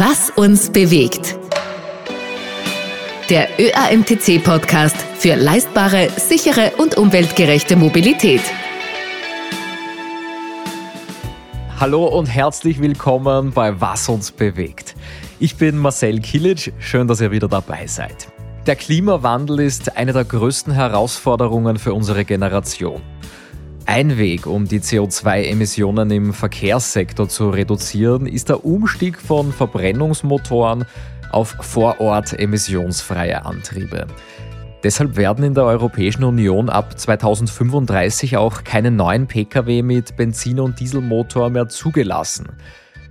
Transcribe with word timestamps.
Was 0.00 0.30
uns 0.30 0.70
bewegt. 0.70 1.36
Der 3.28 3.48
ÖAMTC-Podcast 3.58 4.96
für 4.96 5.34
leistbare, 5.34 6.08
sichere 6.16 6.74
und 6.78 6.96
umweltgerechte 6.96 7.74
Mobilität. 7.74 8.42
Hallo 11.80 12.06
und 12.06 12.26
herzlich 12.26 12.80
willkommen 12.80 13.50
bei 13.50 13.80
Was 13.80 14.08
uns 14.08 14.30
bewegt. 14.30 14.94
Ich 15.40 15.56
bin 15.56 15.76
Marcel 15.76 16.20
Kilic, 16.20 16.72
schön, 16.78 17.08
dass 17.08 17.20
ihr 17.20 17.32
wieder 17.32 17.48
dabei 17.48 17.88
seid. 17.88 18.28
Der 18.68 18.76
Klimawandel 18.76 19.58
ist 19.58 19.96
eine 19.96 20.12
der 20.12 20.24
größten 20.24 20.72
Herausforderungen 20.72 21.76
für 21.76 21.92
unsere 21.92 22.24
Generation. 22.24 23.02
Ein 23.90 24.18
Weg, 24.18 24.46
um 24.46 24.68
die 24.68 24.80
CO2-Emissionen 24.80 26.10
im 26.10 26.34
Verkehrssektor 26.34 27.26
zu 27.26 27.48
reduzieren, 27.48 28.26
ist 28.26 28.50
der 28.50 28.66
Umstieg 28.66 29.18
von 29.18 29.50
Verbrennungsmotoren 29.50 30.84
auf 31.32 31.56
vor 31.62 31.98
Ort 31.98 32.38
emissionsfreie 32.38 33.46
Antriebe. 33.46 34.06
Deshalb 34.82 35.16
werden 35.16 35.42
in 35.42 35.54
der 35.54 35.64
Europäischen 35.64 36.24
Union 36.24 36.68
ab 36.68 37.00
2035 37.00 38.36
auch 38.36 38.62
keine 38.62 38.90
neuen 38.90 39.26
Pkw 39.26 39.80
mit 39.80 40.18
Benzin- 40.18 40.60
und 40.60 40.78
Dieselmotor 40.78 41.48
mehr 41.48 41.68
zugelassen. 41.70 42.50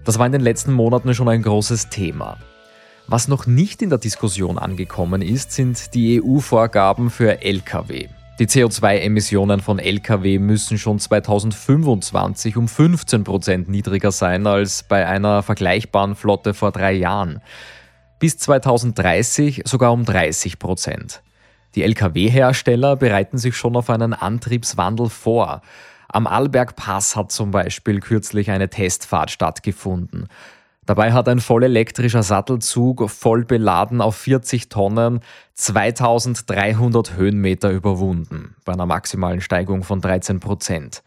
Das 0.05 0.19
war 0.19 0.27
in 0.27 0.31
den 0.31 0.41
letzten 0.41 0.73
Monaten 0.73 1.15
schon 1.15 1.27
ein 1.27 1.41
großes 1.41 1.89
Thema. 1.89 2.37
Was 3.07 3.27
noch 3.27 3.47
nicht 3.47 3.81
in 3.81 3.89
der 3.89 3.97
Diskussion 3.97 4.59
angekommen 4.59 5.23
ist, 5.23 5.53
sind 5.53 5.95
die 5.95 6.21
EU-Vorgaben 6.21 7.09
für 7.09 7.41
Lkw. 7.41 8.09
Die 8.39 8.45
CO2-Emissionen 8.45 9.61
von 9.61 9.79
Lkw 9.79 10.37
müssen 10.37 10.77
schon 10.77 10.99
2025 10.99 12.55
um 12.55 12.67
15 12.67 13.23
Prozent 13.23 13.67
niedriger 13.67 14.11
sein 14.11 14.45
als 14.45 14.83
bei 14.83 15.07
einer 15.07 15.41
vergleichbaren 15.41 16.15
Flotte 16.15 16.53
vor 16.53 16.71
drei 16.71 16.91
Jahren. 16.91 17.41
Bis 18.19 18.37
2030 18.37 19.63
sogar 19.65 19.91
um 19.91 20.05
30 20.05 20.59
Prozent. 20.59 21.23
Die 21.73 21.81
Lkw-Hersteller 21.81 22.95
bereiten 22.95 23.39
sich 23.39 23.57
schon 23.57 23.75
auf 23.75 23.89
einen 23.89 24.13
Antriebswandel 24.13 25.09
vor. 25.09 25.63
Am 26.07 26.27
Arlberg 26.27 26.75
Pass 26.75 27.15
hat 27.15 27.31
zum 27.31 27.49
Beispiel 27.49 28.01
kürzlich 28.01 28.51
eine 28.51 28.69
Testfahrt 28.69 29.31
stattgefunden. 29.31 30.27
Dabei 30.87 31.11
hat 31.11 31.27
ein 31.27 31.41
voll 31.41 31.63
elektrischer 31.63 32.23
Sattelzug 32.23 33.09
voll 33.09 33.43
beladen 33.43 33.99
auf 33.99 34.15
40 34.15 34.69
Tonnen 34.69 35.19
2300 35.53 37.17
Höhenmeter 37.17 37.71
überwunden, 37.71 38.55
bei 38.63 38.71
einer 38.71 38.85
maximalen 38.85 39.41
Steigung 39.41 39.83
von 39.83 39.99
13 39.99 40.39
Prozent. 40.39 41.03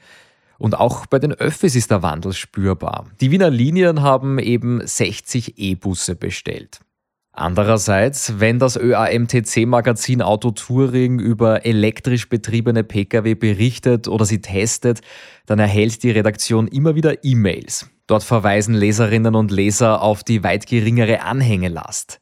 Und 0.58 0.78
auch 0.78 1.06
bei 1.06 1.18
den 1.18 1.32
Öffis 1.32 1.74
ist 1.76 1.90
der 1.90 2.02
Wandel 2.02 2.34
spürbar. 2.34 3.06
Die 3.22 3.30
Wiener 3.30 3.48
Linien 3.48 4.02
haben 4.02 4.38
eben 4.38 4.86
60 4.86 5.54
E-Busse 5.56 6.14
bestellt. 6.14 6.80
Andererseits, 7.32 8.38
wenn 8.38 8.58
das 8.58 8.76
ÖAMTC-Magazin 8.76 10.20
Auto 10.20 10.50
Touring 10.50 11.20
über 11.20 11.64
elektrisch 11.64 12.28
betriebene 12.28 12.84
Pkw 12.84 13.34
berichtet 13.34 14.08
oder 14.08 14.26
sie 14.26 14.42
testet, 14.42 15.00
dann 15.46 15.58
erhält 15.58 16.02
die 16.02 16.10
Redaktion 16.10 16.68
immer 16.68 16.96
wieder 16.96 17.24
E-Mails. 17.24 17.88
Dort 18.11 18.25
verweisen 18.25 18.75
Leserinnen 18.75 19.36
und 19.36 19.53
Leser 19.53 20.03
auf 20.03 20.25
die 20.25 20.42
weit 20.42 20.66
geringere 20.66 21.22
Anhängelast. 21.22 22.20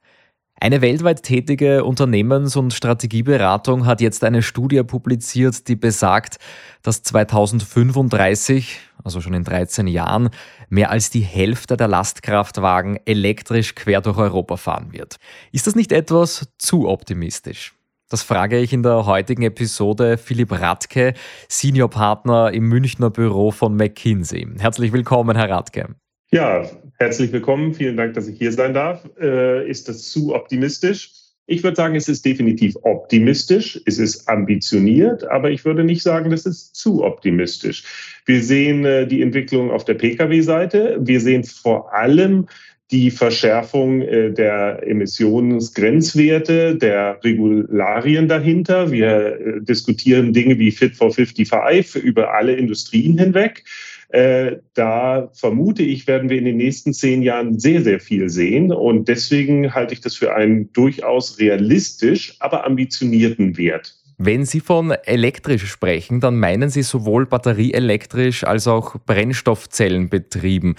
Eine 0.61 0.83
weltweit 0.83 1.23
tätige 1.23 1.83
Unternehmens- 1.83 2.57
und 2.57 2.75
Strategieberatung 2.75 3.87
hat 3.87 4.03
jetzt 4.03 4.23
eine 4.23 4.43
Studie 4.43 4.83
publiziert, 4.83 5.67
die 5.67 5.77
besagt, 5.77 6.37
dass 6.83 7.03
2035, 7.05 8.81
also 9.03 9.23
schon 9.23 9.33
in 9.33 9.45
13 9.45 9.87
Jahren, 9.87 10.29
mehr 10.69 10.91
als 10.91 11.09
die 11.09 11.23
Hälfte 11.23 11.79
der 11.79 11.89
Lastkraftwagen 11.89 12.99
elektrisch 13.07 13.75
quer 13.75 14.03
durch 14.03 14.19
Europa 14.19 14.59
fahren 14.59 14.93
wird. 14.93 15.17
Ist 15.53 15.67
das 15.67 15.75
nicht 15.75 15.93
etwas 15.93 16.51
zu 16.59 16.87
optimistisch? 16.87 17.78
Das 18.11 18.23
frage 18.23 18.59
ich 18.59 18.73
in 18.73 18.83
der 18.83 19.05
heutigen 19.05 19.43
Episode 19.43 20.17
Philipp 20.17 20.51
Radke, 20.53 21.13
Seniorpartner 21.47 22.55
im 22.55 22.67
Münchner 22.67 23.11
Büro 23.11 23.51
von 23.51 23.77
McKinsey. 23.77 24.49
Herzlich 24.59 24.95
willkommen, 24.95 25.37
Herr 25.37 25.51
Radke. 25.51 25.95
Ja, 26.31 26.67
herzlich 26.99 27.31
willkommen. 27.33 27.75
Vielen 27.75 27.99
Dank, 27.99 28.15
dass 28.15 28.27
ich 28.27 28.39
hier 28.39 28.51
sein 28.51 28.73
darf. 28.73 29.07
Äh, 29.21 29.69
ist 29.69 29.91
das 29.91 30.09
zu 30.09 30.35
optimistisch? 30.35 31.13
Ich 31.45 31.63
würde 31.63 31.77
sagen, 31.77 31.97
es 31.97 32.09
ist 32.09 32.25
definitiv 32.25 32.77
optimistisch, 32.81 33.79
es 33.85 33.99
ist 33.99 34.27
ambitioniert, 34.27 35.31
aber 35.31 35.51
ich 35.51 35.67
würde 35.67 35.85
nicht 35.85 36.03
sagen, 36.03 36.31
das 36.31 36.47
ist 36.47 36.77
zu 36.77 37.05
optimistisch. 37.05 37.85
Wir 38.25 38.43
sehen 38.43 38.87
äh, 38.87 39.07
die 39.07 39.21
Entwicklung 39.21 39.71
auf 39.71 39.85
der 39.85 39.95
Pkw-Seite. 39.95 40.97
Wir 41.01 41.21
sehen 41.21 41.45
vor 41.45 41.93
allem 41.93 42.47
die 42.91 43.11
Verschärfung 43.11 44.01
äh, 44.01 44.33
der 44.33 44.83
Emissionsgrenzwerte, 44.87 46.77
der 46.77 47.21
Regularien 47.23 48.29
dahinter. 48.29 48.91
Wir 48.91 49.39
äh, 49.39 49.61
diskutieren 49.61 50.33
Dinge 50.33 50.59
wie 50.59 50.71
Fit 50.71 50.97
for 50.97 51.13
55 51.13 52.03
über 52.03 52.35
alle 52.35 52.55
Industrien 52.55 53.19
hinweg. 53.19 53.65
Äh, 54.09 54.57
da 54.73 55.31
vermute 55.35 55.83
ich, 55.83 56.07
werden 56.07 56.31
wir 56.31 56.39
in 56.39 56.47
den 56.47 56.57
nächsten 56.57 56.95
zehn 56.95 57.23
Jahren 57.23 57.59
sehr, 57.59 57.83
sehr 57.83 58.01
viel 58.01 58.31
sehen. 58.31 58.73
Und 58.73 59.09
deswegen 59.09 59.75
halte 59.75 59.93
ich 59.93 60.01
das 60.01 60.17
für 60.17 60.35
einen 60.35 60.73
durchaus 60.73 61.39
realistisch, 61.39 62.37
aber 62.39 62.65
ambitionierten 62.65 63.59
Wert. 63.59 63.98
Wenn 64.21 64.45
Sie 64.45 64.59
von 64.59 64.91
elektrisch 64.91 65.67
sprechen, 65.67 66.19
dann 66.19 66.41
meinen 66.41 66.71
Sie 66.71 66.83
sowohl 66.83 67.27
batterieelektrisch 67.27 68.43
als 68.43 68.67
auch 68.67 68.97
Brennstoffzellenbetrieben. 69.07 70.75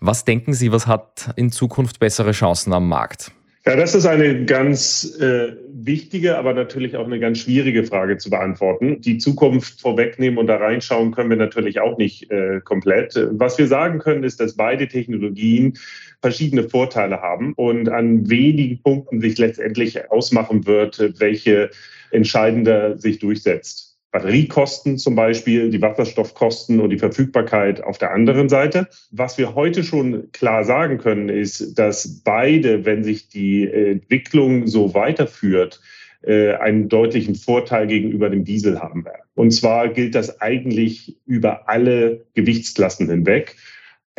Was 0.00 0.24
denken 0.24 0.54
Sie, 0.54 0.72
was 0.72 0.88
hat 0.88 1.30
in 1.36 1.52
Zukunft 1.52 2.00
bessere 2.00 2.32
Chancen 2.32 2.72
am 2.72 2.88
Markt? 2.88 3.30
Ja, 3.66 3.76
das 3.76 3.94
ist 3.94 4.06
eine 4.06 4.46
ganz 4.46 5.18
äh, 5.20 5.52
wichtige, 5.68 6.38
aber 6.38 6.54
natürlich 6.54 6.96
auch 6.96 7.06
eine 7.06 7.20
ganz 7.20 7.38
schwierige 7.38 7.84
Frage 7.84 8.16
zu 8.16 8.30
beantworten. 8.30 9.02
Die 9.02 9.18
Zukunft 9.18 9.80
vorwegnehmen 9.80 10.38
und 10.38 10.46
da 10.46 10.56
reinschauen 10.56 11.12
können 11.12 11.30
wir 11.30 11.36
natürlich 11.36 11.78
auch 11.78 11.96
nicht 11.96 12.30
äh, 12.32 12.60
komplett. 12.64 13.14
Was 13.32 13.58
wir 13.58 13.68
sagen 13.68 13.98
können, 13.98 14.24
ist, 14.24 14.40
dass 14.40 14.56
beide 14.56 14.88
Technologien 14.88 15.74
verschiedene 16.22 16.68
Vorteile 16.68 17.20
haben 17.20 17.54
und 17.54 17.88
an 17.88 18.28
wenigen 18.28 18.82
Punkten 18.82 19.20
sich 19.20 19.38
letztendlich 19.38 20.10
ausmachen 20.10 20.66
wird, 20.66 21.14
welche 21.18 21.70
entscheidender 22.10 22.98
sich 22.98 23.18
durchsetzt. 23.18 23.90
Batteriekosten 24.12 24.98
zum 24.98 25.14
Beispiel, 25.14 25.70
die 25.70 25.80
Wasserstoffkosten 25.80 26.80
und 26.80 26.90
die 26.90 26.98
Verfügbarkeit 26.98 27.82
auf 27.82 27.96
der 27.98 28.10
anderen 28.12 28.48
Seite. 28.48 28.88
Was 29.12 29.38
wir 29.38 29.54
heute 29.54 29.84
schon 29.84 30.32
klar 30.32 30.64
sagen 30.64 30.98
können, 30.98 31.28
ist, 31.28 31.78
dass 31.78 32.22
beide, 32.24 32.84
wenn 32.84 33.04
sich 33.04 33.28
die 33.28 33.70
Entwicklung 33.70 34.66
so 34.66 34.94
weiterführt, 34.94 35.80
äh, 36.22 36.54
einen 36.54 36.88
deutlichen 36.88 37.36
Vorteil 37.36 37.86
gegenüber 37.86 38.28
dem 38.30 38.44
Diesel 38.44 38.80
haben 38.80 39.04
werden. 39.04 39.22
Und 39.34 39.52
zwar 39.52 39.88
gilt 39.88 40.16
das 40.16 40.40
eigentlich 40.40 41.16
über 41.24 41.68
alle 41.68 42.26
Gewichtsklassen 42.34 43.08
hinweg 43.08 43.56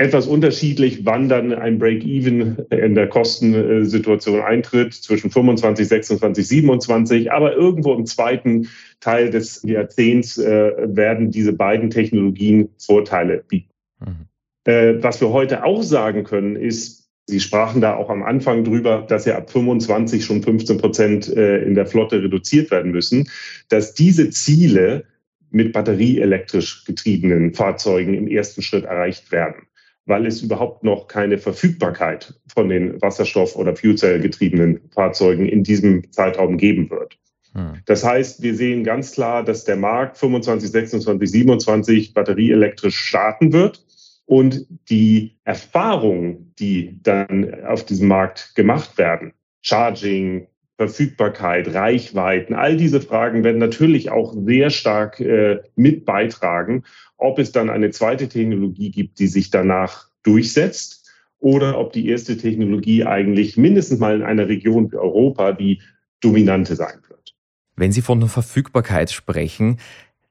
etwas 0.01 0.25
unterschiedlich, 0.25 1.05
wann 1.05 1.29
dann 1.29 1.53
ein 1.53 1.77
Break-Even 1.77 2.57
in 2.71 2.95
der 2.95 3.07
Kostensituation 3.07 4.41
eintritt, 4.41 4.93
zwischen 4.95 5.29
25, 5.29 5.87
26, 5.87 6.47
27. 6.47 7.31
Aber 7.31 7.53
irgendwo 7.53 7.93
im 7.93 8.07
zweiten 8.07 8.67
Teil 8.99 9.29
des 9.29 9.61
Jahrzehnts 9.63 10.39
äh, 10.39 10.71
werden 10.95 11.29
diese 11.29 11.53
beiden 11.53 11.91
Technologien 11.91 12.69
Vorteile 12.79 13.43
bieten. 13.47 13.69
Mhm. 13.99 14.25
Äh, 14.65 15.03
was 15.03 15.21
wir 15.21 15.29
heute 15.29 15.63
auch 15.63 15.83
sagen 15.83 16.23
können, 16.23 16.55
ist, 16.55 16.99
Sie 17.27 17.39
sprachen 17.39 17.79
da 17.79 17.95
auch 17.95 18.09
am 18.09 18.23
Anfang 18.23 18.63
drüber, 18.63 19.05
dass 19.07 19.25
ja 19.25 19.37
ab 19.37 19.51
25 19.51 20.25
schon 20.25 20.41
15 20.41 20.77
Prozent 20.79 21.29
äh, 21.29 21.63
in 21.63 21.75
der 21.75 21.85
Flotte 21.85 22.21
reduziert 22.21 22.71
werden 22.71 22.91
müssen, 22.91 23.29
dass 23.69 23.93
diese 23.93 24.31
Ziele 24.31 25.05
mit 25.51 25.71
batterieelektrisch 25.71 26.83
getriebenen 26.85 27.53
Fahrzeugen 27.53 28.15
im 28.15 28.27
ersten 28.27 28.63
Schritt 28.63 28.85
erreicht 28.85 29.31
werden 29.31 29.67
weil 30.05 30.25
es 30.25 30.41
überhaupt 30.41 30.83
noch 30.83 31.07
keine 31.07 31.37
Verfügbarkeit 31.37 32.33
von 32.53 32.69
den 32.69 33.01
Wasserstoff- 33.01 33.55
oder 33.55 33.75
Fuelcell-getriebenen 33.75 34.81
Fahrzeugen 34.93 35.47
in 35.47 35.63
diesem 35.63 36.11
Zeitraum 36.11 36.57
geben 36.57 36.89
wird. 36.89 37.17
Hm. 37.53 37.79
Das 37.85 38.03
heißt, 38.03 38.41
wir 38.41 38.55
sehen 38.55 38.83
ganz 38.83 39.11
klar, 39.11 39.43
dass 39.43 39.63
der 39.63 39.75
Markt 39.75 40.17
25, 40.17 40.71
26, 40.71 41.31
27 41.31 42.13
batterieelektrisch 42.13 42.97
starten 42.97 43.53
wird. 43.53 43.85
Und 44.25 44.65
die 44.89 45.35
Erfahrungen, 45.43 46.53
die 46.57 46.99
dann 47.03 47.65
auf 47.65 47.85
diesem 47.85 48.07
Markt 48.07 48.55
gemacht 48.55 48.97
werden, 48.97 49.33
Charging, 49.61 50.47
Verfügbarkeit, 50.77 51.73
Reichweiten, 51.73 52.55
all 52.55 52.77
diese 52.77 53.01
Fragen 53.01 53.43
werden 53.43 53.59
natürlich 53.59 54.09
auch 54.09 54.33
sehr 54.33 54.69
stark 54.69 55.19
äh, 55.19 55.59
mit 55.75 56.05
beitragen, 56.05 56.85
ob 57.21 57.37
es 57.39 57.51
dann 57.51 57.69
eine 57.69 57.91
zweite 57.91 58.27
Technologie 58.27 58.89
gibt, 58.89 59.19
die 59.19 59.27
sich 59.27 59.51
danach 59.51 60.09
durchsetzt 60.23 61.07
oder 61.37 61.77
ob 61.77 61.93
die 61.93 62.09
erste 62.09 62.35
Technologie 62.35 63.05
eigentlich 63.05 63.57
mindestens 63.57 63.99
mal 63.99 64.15
in 64.15 64.23
einer 64.23 64.47
Region 64.47 64.91
wie 64.91 64.97
Europa 64.97 65.51
die 65.53 65.81
dominante 66.19 66.75
sein 66.75 66.99
wird. 67.07 67.35
Wenn 67.75 67.91
Sie 67.91 68.01
von 68.01 68.19
der 68.19 68.29
Verfügbarkeit 68.29 69.11
sprechen, 69.11 69.77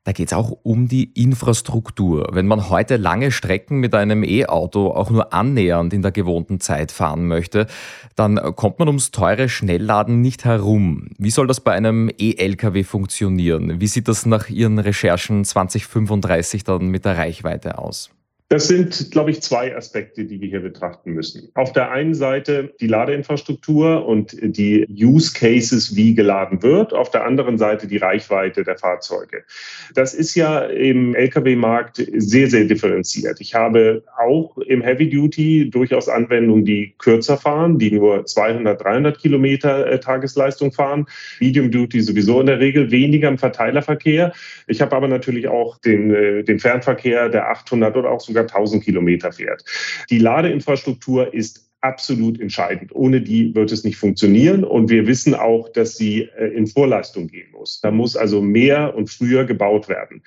Da 0.04 0.12
geht 0.12 0.28
es 0.28 0.32
auch 0.32 0.56
um 0.62 0.88
die 0.88 1.12
Infrastruktur. 1.12 2.30
Wenn 2.32 2.46
man 2.46 2.70
heute 2.70 2.96
lange 2.96 3.30
Strecken 3.30 3.80
mit 3.80 3.94
einem 3.94 4.24
E-Auto 4.24 4.88
auch 4.92 5.10
nur 5.10 5.34
annähernd 5.34 5.92
in 5.92 6.00
der 6.00 6.10
gewohnten 6.10 6.58
Zeit 6.58 6.90
fahren 6.90 7.26
möchte, 7.26 7.66
dann 8.16 8.36
kommt 8.56 8.78
man 8.78 8.88
ums 8.88 9.10
teure 9.10 9.50
Schnellladen 9.50 10.22
nicht 10.22 10.46
herum. 10.46 11.10
Wie 11.18 11.30
soll 11.30 11.46
das 11.46 11.60
bei 11.60 11.72
einem 11.72 12.10
E-Lkw 12.16 12.82
funktionieren? 12.82 13.78
Wie 13.82 13.86
sieht 13.86 14.08
das 14.08 14.24
nach 14.24 14.48
Ihren 14.48 14.78
Recherchen 14.78 15.44
2035 15.44 16.64
dann 16.64 16.88
mit 16.88 17.04
der 17.04 17.18
Reichweite 17.18 17.76
aus? 17.76 18.10
Das 18.52 18.66
sind, 18.66 19.12
glaube 19.12 19.30
ich, 19.30 19.42
zwei 19.42 19.76
Aspekte, 19.76 20.24
die 20.24 20.40
wir 20.40 20.48
hier 20.48 20.58
betrachten 20.58 21.12
müssen. 21.12 21.52
Auf 21.54 21.72
der 21.72 21.92
einen 21.92 22.14
Seite 22.14 22.74
die 22.80 22.88
Ladeinfrastruktur 22.88 24.04
und 24.04 24.36
die 24.42 24.84
Use 24.90 25.32
Cases, 25.32 25.94
wie 25.94 26.16
geladen 26.16 26.60
wird. 26.60 26.92
Auf 26.92 27.12
der 27.12 27.24
anderen 27.24 27.58
Seite 27.58 27.86
die 27.86 27.98
Reichweite 27.98 28.64
der 28.64 28.76
Fahrzeuge. 28.76 29.44
Das 29.94 30.14
ist 30.14 30.34
ja 30.34 30.62
im 30.62 31.14
Lkw-Markt 31.14 32.04
sehr, 32.16 32.48
sehr 32.48 32.64
differenziert. 32.64 33.40
Ich 33.40 33.54
habe 33.54 34.02
auch 34.18 34.58
im 34.58 34.82
Heavy 34.82 35.08
Duty 35.08 35.70
durchaus 35.70 36.08
Anwendungen, 36.08 36.64
die 36.64 36.96
kürzer 36.98 37.36
fahren, 37.36 37.78
die 37.78 37.92
nur 37.92 38.26
200, 38.26 38.82
300 38.82 39.20
Kilometer 39.20 39.86
äh, 39.86 40.00
Tagesleistung 40.00 40.72
fahren. 40.72 41.06
Medium 41.38 41.70
Duty 41.70 42.00
sowieso 42.00 42.40
in 42.40 42.46
der 42.46 42.58
Regel 42.58 42.90
weniger 42.90 43.28
im 43.28 43.38
Verteilerverkehr. 43.38 44.32
Ich 44.66 44.80
habe 44.80 44.96
aber 44.96 45.06
natürlich 45.06 45.46
auch 45.46 45.78
den, 45.78 46.12
äh, 46.12 46.42
den 46.42 46.58
Fernverkehr, 46.58 47.28
der 47.28 47.48
800 47.48 47.96
oder 47.96 48.10
auch 48.10 48.20
sogar 48.20 48.39
über 48.40 48.48
1000 48.48 48.82
Kilometer 48.84 49.32
fährt. 49.32 49.64
Die 50.10 50.18
Ladeinfrastruktur 50.18 51.32
ist 51.32 51.70
absolut 51.82 52.40
entscheidend. 52.40 52.94
Ohne 52.94 53.22
die 53.22 53.54
wird 53.54 53.72
es 53.72 53.84
nicht 53.84 53.96
funktionieren. 53.96 54.64
Und 54.64 54.90
wir 54.90 55.06
wissen 55.06 55.34
auch, 55.34 55.68
dass 55.70 55.96
sie 55.96 56.28
äh, 56.36 56.48
in 56.48 56.66
Vorleistung 56.66 57.28
gehen 57.28 57.50
muss. 57.52 57.80
Da 57.80 57.90
muss 57.90 58.16
also 58.16 58.42
mehr 58.42 58.94
und 58.94 59.08
früher 59.08 59.44
gebaut 59.44 59.88
werden. 59.88 60.22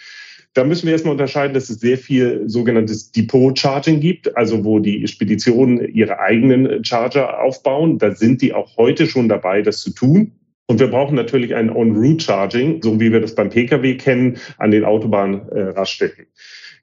Da 0.56 0.64
müssen 0.64 0.86
wir 0.86 0.94
erstmal 0.94 1.14
unterscheiden, 1.14 1.56
dass 1.56 1.70
es 1.70 1.80
sehr 1.80 1.98
viel 1.98 2.44
sogenanntes 2.48 3.12
Depot-Charging 3.12 4.00
gibt, 4.00 4.38
also 4.38 4.64
wo 4.64 4.80
die 4.80 5.08
Speditionen 5.08 5.94
ihre 5.94 6.20
eigenen 6.20 6.84
Charger 6.84 7.42
aufbauen. 7.42 7.98
Da 7.98 8.14
sind 8.14 8.42
die 8.42 8.54
auch 8.54 8.78
heute 8.78 9.08
schon 9.08 9.30
dabei, 9.30 9.64
das 9.64 9.80
zu 9.80 9.92
tun. 9.92 10.32
Und 10.68 10.80
wir 10.80 10.88
brauchen 10.88 11.16
natürlich 11.16 11.56
ein 11.56 11.70
On-Route-Charging, 11.70 12.82
so 12.84 13.00
wie 13.00 13.12
wir 13.12 13.20
das 13.20 13.36
beim 13.36 13.50
Pkw 13.50 13.96
kennen, 13.96 14.38
an 14.60 14.72
den 14.72 14.86
Autobahnraststätten. 14.86 16.28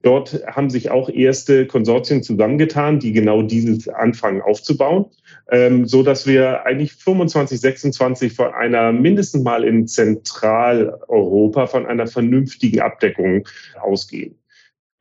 Dort 0.02 0.42
haben 0.46 0.70
sich 0.70 0.90
auch 0.90 1.10
erste 1.10 1.66
Konsortien 1.66 2.22
zusammengetan, 2.22 3.00
die 3.00 3.12
genau 3.12 3.42
dieses 3.42 3.86
anfangen 3.88 4.40
aufzubauen, 4.40 5.06
ähm, 5.50 5.86
so 5.86 6.02
dass 6.02 6.26
wir 6.26 6.64
eigentlich 6.64 6.94
25, 6.94 7.60
26 7.60 8.32
von 8.32 8.52
einer 8.54 8.92
mindestens 8.92 9.42
mal 9.42 9.62
in 9.62 9.86
Zentraleuropa 9.86 11.66
von 11.66 11.84
einer 11.84 12.06
vernünftigen 12.06 12.80
Abdeckung 12.80 13.46
ausgehen. 13.78 14.39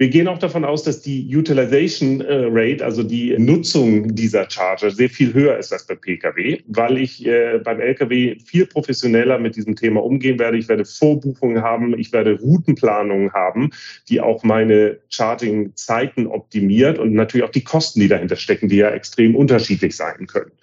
Wir 0.01 0.07
gehen 0.07 0.29
auch 0.29 0.37
davon 0.37 0.63
aus, 0.63 0.83
dass 0.83 1.01
die 1.01 1.27
Utilization 1.35 2.21
äh, 2.21 2.45
Rate, 2.49 2.85
also 2.85 3.03
die 3.03 3.37
Nutzung 3.37 4.15
dieser 4.15 4.49
Charger, 4.49 4.91
sehr 4.91 5.09
viel 5.09 5.33
höher 5.33 5.57
ist 5.57 5.73
als 5.73 5.85
bei 5.87 5.95
Pkw, 5.95 6.61
weil 6.67 6.97
ich 6.99 7.25
äh, 7.25 7.59
beim 7.61 7.81
Lkw 7.81 8.39
viel 8.39 8.65
professioneller 8.65 9.39
mit 9.39 9.57
diesem 9.57 9.75
Thema 9.75 10.01
umgehen 10.01 10.39
werde. 10.39 10.57
Ich 10.57 10.69
werde 10.69 10.85
Vorbuchungen 10.85 11.63
haben, 11.63 11.99
ich 11.99 12.13
werde 12.13 12.39
Routenplanungen 12.39 13.33
haben, 13.33 13.71
die 14.07 14.21
auch 14.21 14.41
meine 14.45 14.99
Charging-Zeiten 15.09 16.27
optimiert 16.27 16.97
und 16.97 17.11
natürlich 17.11 17.45
auch 17.45 17.51
die 17.51 17.65
Kosten, 17.65 17.99
die 17.99 18.07
dahinter 18.07 18.37
stecken, 18.37 18.69
die 18.69 18.77
ja 18.77 18.91
extrem 18.91 19.35
unterschiedlich 19.35 19.97
sein 19.97 20.27
können. 20.27 20.53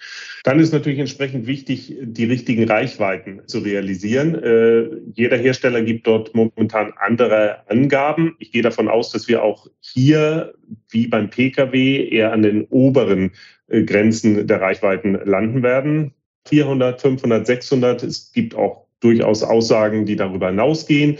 Dann 0.46 0.60
ist 0.60 0.72
natürlich 0.72 1.00
entsprechend 1.00 1.48
wichtig, 1.48 1.96
die 2.00 2.24
richtigen 2.24 2.70
Reichweiten 2.70 3.42
zu 3.48 3.58
realisieren. 3.58 4.36
Äh, 4.36 4.90
jeder 5.12 5.36
Hersteller 5.36 5.82
gibt 5.82 6.06
dort 6.06 6.36
momentan 6.36 6.92
andere 7.00 7.68
Angaben. 7.68 8.36
Ich 8.38 8.52
gehe 8.52 8.62
davon 8.62 8.86
aus, 8.86 9.10
dass 9.10 9.26
wir 9.26 9.42
auch 9.42 9.66
hier, 9.80 10.54
wie 10.88 11.08
beim 11.08 11.30
Pkw, 11.30 12.08
eher 12.10 12.32
an 12.32 12.42
den 12.42 12.62
oberen 12.66 13.32
äh, 13.66 13.82
Grenzen 13.82 14.46
der 14.46 14.60
Reichweiten 14.60 15.14
landen 15.24 15.64
werden. 15.64 16.14
400, 16.46 17.00
500, 17.00 17.44
600. 17.44 18.02
Es 18.04 18.30
gibt 18.30 18.54
auch 18.54 18.86
durchaus 19.00 19.42
Aussagen, 19.42 20.06
die 20.06 20.14
darüber 20.14 20.46
hinausgehen. 20.50 21.18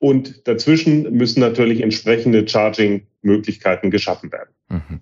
Und 0.00 0.46
dazwischen 0.46 1.14
müssen 1.14 1.40
natürlich 1.40 1.80
entsprechende 1.80 2.46
Charging-Möglichkeiten 2.46 3.90
geschaffen 3.90 4.30
werden. 4.30 4.50
Mhm. 4.68 5.00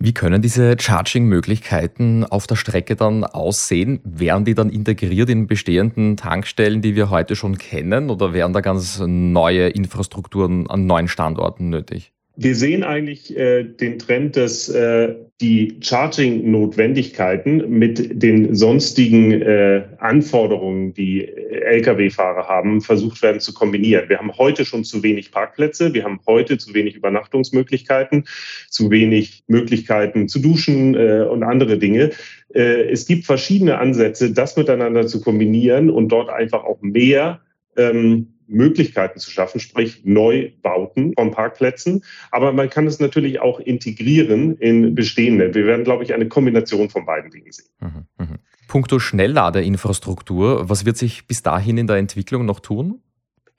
Wie 0.00 0.14
können 0.14 0.40
diese 0.40 0.76
Charging-Möglichkeiten 0.78 2.22
auf 2.22 2.46
der 2.46 2.54
Strecke 2.54 2.94
dann 2.94 3.24
aussehen? 3.24 3.98
Wären 4.04 4.44
die 4.44 4.54
dann 4.54 4.70
integriert 4.70 5.28
in 5.28 5.48
bestehenden 5.48 6.16
Tankstellen, 6.16 6.82
die 6.82 6.94
wir 6.94 7.10
heute 7.10 7.34
schon 7.34 7.58
kennen, 7.58 8.08
oder 8.08 8.32
wären 8.32 8.52
da 8.52 8.60
ganz 8.60 9.02
neue 9.04 9.68
Infrastrukturen 9.68 10.70
an 10.70 10.86
neuen 10.86 11.08
Standorten 11.08 11.68
nötig? 11.68 12.12
Wir 12.40 12.54
sehen 12.54 12.84
eigentlich 12.84 13.36
äh, 13.36 13.64
den 13.64 13.98
Trend, 13.98 14.36
dass 14.36 14.68
äh, 14.68 15.16
die 15.40 15.76
Charging-Notwendigkeiten 15.80 17.68
mit 17.68 18.22
den 18.22 18.54
sonstigen 18.54 19.32
äh, 19.42 19.82
Anforderungen, 19.98 20.94
die 20.94 21.26
Lkw-Fahrer 21.26 22.46
haben, 22.46 22.80
versucht 22.80 23.22
werden 23.22 23.40
zu 23.40 23.52
kombinieren. 23.52 24.08
Wir 24.08 24.18
haben 24.18 24.32
heute 24.38 24.64
schon 24.64 24.84
zu 24.84 25.02
wenig 25.02 25.32
Parkplätze, 25.32 25.94
wir 25.94 26.04
haben 26.04 26.20
heute 26.28 26.58
zu 26.58 26.74
wenig 26.74 26.94
Übernachtungsmöglichkeiten, 26.94 28.22
zu 28.70 28.92
wenig 28.92 29.42
Möglichkeiten 29.48 30.28
zu 30.28 30.38
duschen 30.38 30.94
äh, 30.94 31.26
und 31.28 31.42
andere 31.42 31.76
Dinge. 31.76 32.12
Äh, 32.54 32.88
es 32.88 33.06
gibt 33.06 33.26
verschiedene 33.26 33.78
Ansätze, 33.78 34.32
das 34.32 34.56
miteinander 34.56 35.08
zu 35.08 35.20
kombinieren 35.20 35.90
und 35.90 36.10
dort 36.10 36.30
einfach 36.30 36.62
auch 36.62 36.82
mehr 36.82 37.40
ähm, 37.76 38.37
Möglichkeiten 38.48 39.20
zu 39.20 39.30
schaffen, 39.30 39.60
sprich 39.60 40.02
Neubauten 40.04 41.14
von 41.14 41.30
Parkplätzen. 41.30 42.04
Aber 42.30 42.52
man 42.52 42.70
kann 42.70 42.86
es 42.86 42.98
natürlich 42.98 43.40
auch 43.40 43.60
integrieren 43.60 44.56
in 44.56 44.94
bestehende. 44.94 45.54
Wir 45.54 45.66
werden, 45.66 45.84
glaube 45.84 46.04
ich, 46.04 46.14
eine 46.14 46.28
Kombination 46.28 46.90
von 46.90 47.06
beiden 47.06 47.30
Dingen 47.30 47.52
sehen. 47.52 47.68
Mhm, 47.80 48.06
mh. 48.18 48.38
Punkto 48.68 48.98
Schnellladeinfrastruktur, 48.98 50.68
was 50.68 50.84
wird 50.84 50.98
sich 50.98 51.26
bis 51.26 51.42
dahin 51.42 51.78
in 51.78 51.86
der 51.86 51.96
Entwicklung 51.96 52.44
noch 52.44 52.60
tun? 52.60 53.00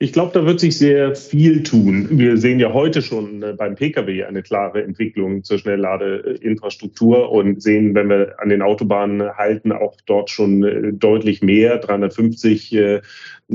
Ich 0.02 0.14
glaube, 0.14 0.32
da 0.32 0.46
wird 0.46 0.60
sich 0.60 0.78
sehr 0.78 1.14
viel 1.14 1.62
tun. 1.62 2.08
Wir 2.12 2.38
sehen 2.38 2.58
ja 2.58 2.72
heute 2.72 3.02
schon 3.02 3.42
äh, 3.42 3.52
beim 3.52 3.74
Pkw 3.74 4.24
eine 4.24 4.42
klare 4.42 4.82
Entwicklung 4.82 5.44
zur 5.44 5.58
Schnellladeinfrastruktur 5.58 7.30
und 7.30 7.62
sehen, 7.62 7.94
wenn 7.94 8.08
wir 8.08 8.34
an 8.38 8.48
den 8.48 8.62
Autobahnen 8.62 9.36
halten, 9.36 9.72
auch 9.72 9.98
dort 10.06 10.30
schon 10.30 10.64
äh, 10.64 10.94
deutlich 10.94 11.42
mehr, 11.42 11.76
350 11.76 12.72
äh, 12.72 13.02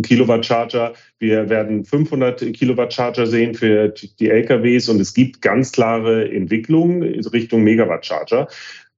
Kilowatt 0.01 0.45
Charger. 0.45 0.93
Wir 1.19 1.49
werden 1.49 1.85
500 1.85 2.53
Kilowatt 2.53 2.93
Charger 2.93 3.27
sehen 3.27 3.53
für 3.53 3.89
die 3.89 4.29
LKWs 4.29 4.89
und 4.89 4.99
es 4.99 5.13
gibt 5.13 5.41
ganz 5.41 5.71
klare 5.71 6.31
Entwicklungen 6.31 7.03
Richtung 7.03 7.63
Megawatt 7.63 8.05
Charger. 8.05 8.47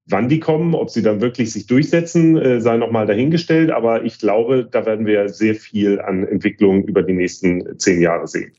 Wann 0.09 0.29
die 0.29 0.39
kommen, 0.39 0.73
ob 0.73 0.89
sie 0.89 1.01
dann 1.01 1.19
wirklich 1.19 1.51
sich 1.51 1.67
durchsetzen, 1.67 2.37
äh, 2.37 2.61
sei 2.61 2.77
nochmal 2.77 3.05
dahingestellt. 3.05 3.71
Aber 3.71 4.05
ich 4.05 4.19
glaube, 4.19 4.67
da 4.69 4.85
werden 4.85 5.05
wir 5.05 5.27
sehr 5.27 5.55
viel 5.55 5.99
an 5.99 6.25
Entwicklung 6.25 6.85
über 6.85 7.03
die 7.03 7.13
nächsten 7.13 7.77
zehn 7.77 8.01
Jahre 8.01 8.27
sehen. 8.27 8.53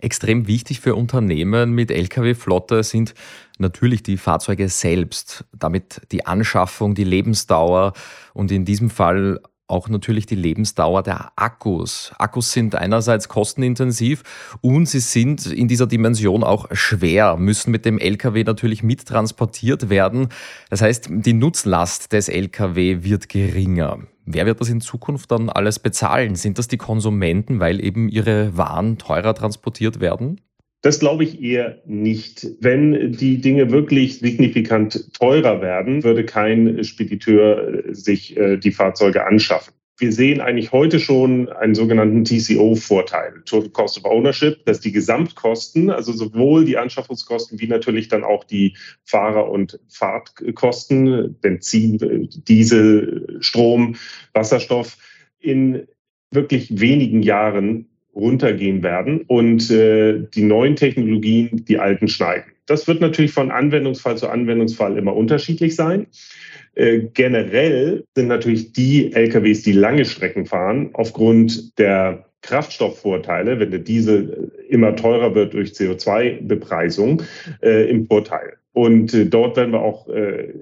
Extrem 0.00 0.48
wichtig 0.48 0.80
für 0.80 0.94
Unternehmen 0.94 1.72
mit 1.72 1.90
Lkw-Flotte 1.90 2.82
sind 2.82 3.14
natürlich 3.58 4.02
die 4.02 4.16
Fahrzeuge 4.16 4.68
selbst, 4.68 5.44
damit 5.52 6.00
die 6.10 6.26
Anschaffung, 6.26 6.94
die 6.94 7.04
Lebensdauer 7.04 7.92
und 8.32 8.50
in 8.50 8.64
diesem 8.64 8.88
Fall 8.88 9.40
auch 9.70 9.88
natürlich 9.88 10.26
die 10.26 10.34
Lebensdauer 10.34 11.02
der 11.02 11.32
Akkus. 11.36 12.12
Akkus 12.18 12.52
sind 12.52 12.74
einerseits 12.74 13.28
kostenintensiv 13.28 14.22
und 14.60 14.86
sie 14.86 15.00
sind 15.00 15.46
in 15.46 15.68
dieser 15.68 15.86
Dimension 15.86 16.44
auch 16.44 16.66
schwer, 16.72 17.36
müssen 17.36 17.70
mit 17.70 17.84
dem 17.84 17.98
Lkw 17.98 18.44
natürlich 18.44 18.82
mittransportiert 18.82 19.88
werden. 19.88 20.28
Das 20.68 20.82
heißt, 20.82 21.08
die 21.10 21.32
Nutzlast 21.32 22.12
des 22.12 22.28
Lkw 22.28 23.04
wird 23.04 23.28
geringer. 23.28 23.98
Wer 24.26 24.46
wird 24.46 24.60
das 24.60 24.68
in 24.68 24.80
Zukunft 24.80 25.30
dann 25.30 25.48
alles 25.48 25.78
bezahlen? 25.78 26.36
Sind 26.36 26.58
das 26.58 26.68
die 26.68 26.76
Konsumenten, 26.76 27.58
weil 27.58 27.82
eben 27.82 28.08
ihre 28.08 28.56
Waren 28.56 28.98
teurer 28.98 29.34
transportiert 29.34 30.00
werden? 30.00 30.40
Das 30.82 30.98
glaube 30.98 31.24
ich 31.24 31.42
eher 31.42 31.82
nicht. 31.84 32.46
Wenn 32.60 33.12
die 33.12 33.40
Dinge 33.40 33.70
wirklich 33.70 34.18
signifikant 34.18 35.12
teurer 35.12 35.60
werden, 35.60 36.04
würde 36.04 36.24
kein 36.24 36.82
Spediteur 36.84 37.86
äh, 37.86 37.94
sich 37.94 38.36
äh, 38.36 38.56
die 38.56 38.72
Fahrzeuge 38.72 39.26
anschaffen. 39.26 39.74
Wir 39.98 40.12
sehen 40.12 40.40
eigentlich 40.40 40.72
heute 40.72 40.98
schon 40.98 41.50
einen 41.50 41.74
sogenannten 41.74 42.24
TCO-Vorteil, 42.24 43.42
Total 43.44 43.68
Cost 43.68 43.98
of 43.98 44.10
Ownership, 44.10 44.64
dass 44.64 44.80
die 44.80 44.92
Gesamtkosten, 44.92 45.90
also 45.90 46.14
sowohl 46.14 46.64
die 46.64 46.78
Anschaffungskosten 46.78 47.60
wie 47.60 47.66
natürlich 47.66 48.08
dann 48.08 48.24
auch 48.24 48.44
die 48.44 48.74
Fahrer- 49.04 49.50
und 49.50 49.78
Fahrtkosten, 49.90 51.36
Benzin, 51.42 52.30
Diesel, 52.48 53.36
Strom, 53.40 53.96
Wasserstoff 54.32 54.96
in 55.38 55.86
wirklich 56.30 56.80
wenigen 56.80 57.20
Jahren 57.20 57.89
runtergehen 58.14 58.82
werden 58.82 59.22
und 59.22 59.70
äh, 59.70 60.20
die 60.34 60.42
neuen 60.42 60.76
Technologien 60.76 61.64
die 61.66 61.78
alten 61.78 62.08
schneiden. 62.08 62.52
Das 62.66 62.86
wird 62.86 63.00
natürlich 63.00 63.32
von 63.32 63.50
Anwendungsfall 63.50 64.16
zu 64.16 64.28
Anwendungsfall 64.28 64.96
immer 64.96 65.14
unterschiedlich 65.16 65.74
sein. 65.74 66.06
Äh, 66.74 67.00
generell 67.14 68.04
sind 68.14 68.28
natürlich 68.28 68.72
die 68.72 69.12
LKWs, 69.12 69.62
die 69.62 69.72
lange 69.72 70.04
Strecken 70.04 70.46
fahren, 70.46 70.90
aufgrund 70.92 71.78
der 71.78 72.26
Kraftstoffvorteile, 72.42 73.58
wenn 73.58 73.70
der 73.70 73.80
Diesel 73.80 74.52
immer 74.68 74.96
teurer 74.96 75.34
wird 75.34 75.52
durch 75.52 75.72
CO2-Bepreisung, 75.72 77.22
äh, 77.62 77.90
im 77.90 78.06
Vorteil. 78.06 78.54
Und 78.72 79.12
äh, 79.14 79.26
dort 79.26 79.56
werden 79.56 79.72
wir 79.72 79.82
auch 79.82 80.08
äh, 80.08 80.54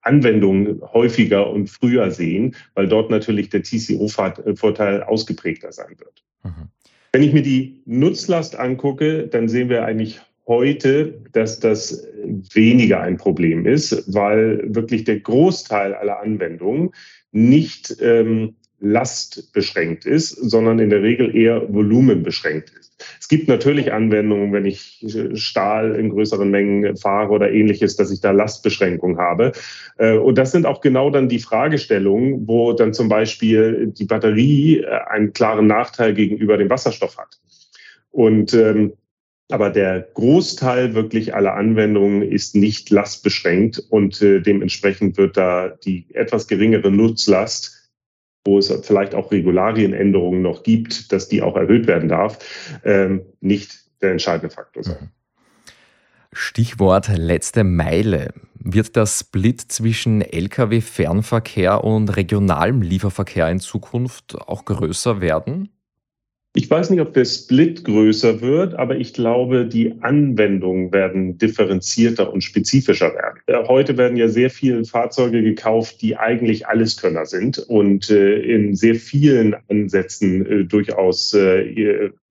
Anwendungen 0.00 0.80
häufiger 0.92 1.50
und 1.50 1.68
früher 1.68 2.10
sehen, 2.10 2.54
weil 2.74 2.88
dort 2.88 3.10
natürlich 3.10 3.50
der 3.50 3.62
TCO-Vorteil 3.62 5.02
ausgeprägter 5.02 5.72
sein 5.72 5.96
wird. 5.98 6.24
Mhm. 6.44 6.68
Wenn 7.12 7.22
ich 7.22 7.32
mir 7.32 7.42
die 7.42 7.82
Nutzlast 7.86 8.58
angucke, 8.58 9.28
dann 9.28 9.48
sehen 9.48 9.68
wir 9.68 9.84
eigentlich 9.84 10.20
heute, 10.46 11.20
dass 11.32 11.60
das 11.60 12.06
weniger 12.52 13.00
ein 13.00 13.18
Problem 13.18 13.66
ist, 13.66 14.12
weil 14.12 14.74
wirklich 14.74 15.04
der 15.04 15.20
Großteil 15.20 15.94
aller 15.94 16.20
Anwendungen 16.20 16.90
nicht 17.32 17.96
ähm, 18.00 18.56
lastbeschränkt 18.80 20.06
ist, 20.06 20.30
sondern 20.30 20.78
in 20.78 20.90
der 20.90 21.02
Regel 21.02 21.34
eher 21.34 21.72
volumenbeschränkt 21.72 22.70
ist. 22.70 22.88
Es 23.20 23.28
gibt 23.28 23.48
natürlich 23.48 23.92
Anwendungen, 23.92 24.52
wenn 24.52 24.64
ich 24.64 25.04
Stahl 25.34 25.94
in 25.94 26.10
größeren 26.10 26.50
Mengen 26.50 26.96
fahre 26.96 27.30
oder 27.30 27.50
ähnliches, 27.50 27.96
dass 27.96 28.10
ich 28.10 28.20
da 28.20 28.30
Lastbeschränkung 28.30 29.18
habe. 29.18 29.52
Äh, 29.98 30.16
und 30.16 30.38
das 30.38 30.52
sind 30.52 30.66
auch 30.66 30.80
genau 30.80 31.10
dann 31.10 31.28
die 31.28 31.38
Fragestellungen, 31.38 32.46
wo 32.46 32.72
dann 32.72 32.94
zum 32.94 33.08
Beispiel 33.08 33.92
die 33.96 34.04
Batterie 34.04 34.78
äh, 34.78 34.86
einen 35.08 35.32
klaren 35.32 35.66
Nachteil 35.66 36.14
gegenüber 36.14 36.56
dem 36.56 36.70
Wasserstoff 36.70 37.18
hat. 37.18 37.38
Und 38.10 38.54
ähm, 38.54 38.92
aber 39.50 39.70
der 39.70 40.06
Großteil 40.12 40.94
wirklich 40.94 41.34
aller 41.34 41.54
Anwendungen 41.54 42.20
ist 42.20 42.54
nicht 42.54 42.90
lastbeschränkt 42.90 43.82
und 43.88 44.20
äh, 44.20 44.40
dementsprechend 44.40 45.16
wird 45.16 45.38
da 45.38 45.68
die 45.68 46.06
etwas 46.12 46.48
geringere 46.48 46.90
Nutzlast 46.90 47.77
wo 48.48 48.58
es 48.58 48.72
vielleicht 48.82 49.14
auch 49.14 49.30
Regularienänderungen 49.30 50.42
noch 50.42 50.62
gibt, 50.62 51.12
dass 51.12 51.28
die 51.28 51.42
auch 51.42 51.56
erhöht 51.56 51.86
werden 51.86 52.08
darf, 52.08 52.38
ähm, 52.84 53.22
nicht 53.40 53.72
der 54.00 54.12
entscheidende 54.12 54.50
Faktor 54.50 54.82
sein. 54.82 54.96
Mhm. 55.00 55.08
Stichwort 56.32 57.08
letzte 57.08 57.64
Meile. 57.64 58.32
Wird 58.54 58.96
der 58.96 59.06
Split 59.06 59.60
zwischen 59.60 60.20
Lkw-Fernverkehr 60.20 61.84
und 61.84 62.16
regionalem 62.16 62.82
Lieferverkehr 62.82 63.48
in 63.50 63.60
Zukunft 63.60 64.36
auch 64.36 64.64
größer 64.64 65.20
werden? 65.20 65.70
Ich 66.54 66.70
weiß 66.70 66.90
nicht, 66.90 67.00
ob 67.00 67.12
der 67.12 67.26
Split 67.26 67.84
größer 67.84 68.40
wird, 68.40 68.74
aber 68.74 68.96
ich 68.96 69.12
glaube, 69.12 69.66
die 69.66 69.94
Anwendungen 70.00 70.92
werden 70.92 71.36
differenzierter 71.36 72.32
und 72.32 72.42
spezifischer 72.42 73.14
werden. 73.14 73.40
Äh, 73.46 73.64
heute 73.68 73.96
werden 73.98 74.16
ja 74.16 74.28
sehr 74.28 74.50
viele 74.50 74.84
Fahrzeuge 74.84 75.42
gekauft, 75.42 76.00
die 76.00 76.16
eigentlich 76.16 76.66
Alleskönner 76.66 77.26
sind 77.26 77.58
und 77.58 78.10
äh, 78.10 78.40
in 78.40 78.74
sehr 78.74 78.94
vielen 78.94 79.56
Ansätzen 79.68 80.46
äh, 80.46 80.64
durchaus 80.64 81.36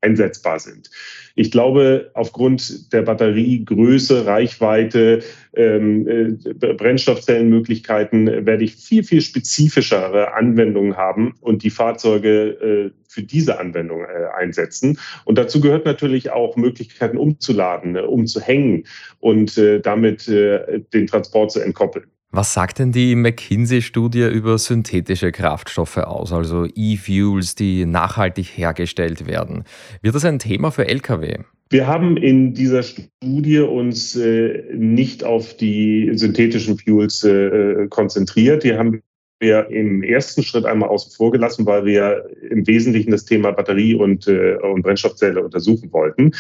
einsetzbar 0.02 0.60
sind. 0.60 0.90
Ich 1.36 1.52
glaube, 1.52 2.12
aufgrund 2.14 2.94
der 2.94 3.04
Batteriegröße, 3.04 4.26
Reichweite, 4.26 5.24
ähm, 5.56 6.08
äh, 6.08 6.74
Brennstoffzellenmöglichkeiten 6.74 8.46
werde 8.46 8.64
ich 8.64 8.76
viel, 8.76 9.04
viel 9.04 9.22
spezifischere 9.22 10.34
Anwendungen 10.34 10.98
haben 10.98 11.36
und 11.42 11.64
die 11.64 11.70
Fahrzeuge 11.70 12.30
äh, 12.32 12.92
für 13.08 13.24
diese 13.24 13.60
Anwendung 13.60 14.02
äh, 14.02 14.28
einsetzen. 14.36 15.00
Und 15.26 15.38
dazu 15.38 15.62
gehört 15.62 15.86
natürlich 15.86 16.32
auch 16.32 16.56
Möglichkeiten 16.56 17.18
umzuladen, 17.18 17.96
äh, 17.96 18.02
umzuhängen 18.02 18.86
und 19.20 19.58
äh, 19.58 19.80
damit 19.80 20.28
äh, 20.28 20.82
den 20.94 21.08
Transport 21.08 21.52
zu 21.52 21.60
entkoppeln. 21.60 22.08
Was 22.38 22.54
sagt 22.54 22.78
denn 22.78 22.92
die 22.92 23.16
McKinsey-Studie 23.16 24.28
über 24.28 24.60
synthetische 24.60 25.32
Kraftstoffe 25.32 25.98
aus, 25.98 26.32
also 26.32 26.68
E-Fuels, 26.76 27.56
die 27.56 27.88
nachhaltig 27.88 28.56
hergestellt 28.56 29.26
werden? 29.26 29.64
Wird 30.04 30.14
das 30.14 30.24
ein 30.24 30.38
Thema 30.38 30.70
für 30.70 30.88
Lkw? 30.88 31.40
Wir 31.72 31.88
haben 31.88 32.16
in 32.16 32.54
dieser 32.54 32.84
Studie 32.84 33.62
uns 33.62 34.16
äh, 34.16 34.66
nicht 34.72 35.24
auf 35.24 35.58
die 35.58 36.12
synthetischen 36.14 36.78
Fuels 36.78 37.24
äh, 37.24 37.88
konzentriert. 37.90 38.64
Die 38.64 38.76
haben 38.76 39.02
wir 39.40 39.72
im 39.72 40.04
ersten 40.04 40.44
Schritt 40.44 40.66
einmal 40.66 40.90
außen 40.90 41.14
vor 41.14 41.32
gelassen, 41.32 41.66
weil 41.66 41.86
wir 41.86 42.24
im 42.52 42.68
Wesentlichen 42.68 43.10
das 43.10 43.26
Thema 43.26 43.50
Batterie 43.50 43.96
und, 43.96 44.28
äh, 44.28 44.58
und 44.58 44.84
Brennstoffzelle 44.84 45.44
untersuchen 45.44 45.92
wollten. 45.92 46.34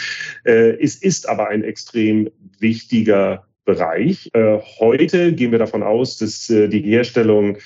Äh, 0.43 0.79
es 0.79 0.95
ist 1.01 1.27
aber 1.27 1.47
ein 1.47 1.63
extrem 1.63 2.29
wichtiger 2.59 3.46
Bereich. 3.67 4.31
Äh, 4.33 4.59
heute 4.79 5.33
gehen 5.33 5.51
wir 5.51 5.59
davon 5.59 5.83
aus, 5.83 6.17
dass 6.17 6.49
äh, 6.49 6.69
die 6.69 6.81
Herstellung 6.81 7.57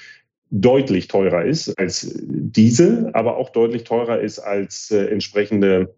deutlich 0.50 1.08
teurer 1.08 1.46
ist 1.46 1.78
als 1.80 2.12
diese, 2.20 3.12
aber 3.14 3.38
auch 3.38 3.52
deutlich 3.52 3.84
teurer 3.86 4.20
ist 4.20 4.40
als 4.40 4.90
äh, 4.92 5.06
entsprechende 5.06 5.94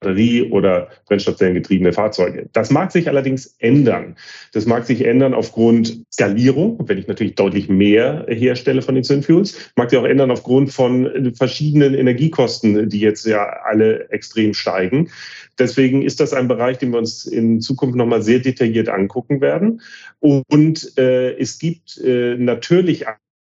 Batterie- 0.00 0.50
oder 0.50 0.88
Brennstoffzellengetriebene 1.06 1.92
Fahrzeuge. 1.92 2.48
Das 2.52 2.70
mag 2.70 2.92
sich 2.92 3.08
allerdings 3.08 3.56
ändern. 3.58 4.16
Das 4.52 4.66
mag 4.66 4.86
sich 4.86 5.04
ändern 5.04 5.34
aufgrund 5.34 6.04
Skalierung, 6.12 6.78
wenn 6.86 6.98
ich 6.98 7.08
natürlich 7.08 7.34
deutlich 7.34 7.68
mehr 7.68 8.26
herstelle 8.28 8.82
von 8.82 8.94
den 8.94 9.04
Synfuels, 9.04 9.72
mag 9.76 9.90
sich 9.90 9.98
auch 9.98 10.04
ändern 10.04 10.30
aufgrund 10.30 10.72
von 10.72 11.32
verschiedenen 11.34 11.94
Energiekosten, 11.94 12.88
die 12.88 13.00
jetzt 13.00 13.26
ja 13.26 13.44
alle 13.64 14.08
extrem 14.10 14.54
steigen. 14.54 15.10
Deswegen 15.58 16.02
ist 16.02 16.20
das 16.20 16.32
ein 16.32 16.46
Bereich, 16.46 16.78
den 16.78 16.92
wir 16.92 16.98
uns 16.98 17.26
in 17.26 17.60
Zukunft 17.60 17.96
nochmal 17.96 18.22
sehr 18.22 18.38
detailliert 18.38 18.88
angucken 18.88 19.40
werden. 19.40 19.80
Und 20.20 20.96
äh, 20.96 21.36
es 21.38 21.58
gibt 21.58 21.98
äh, 21.98 22.36
natürlich 22.36 23.06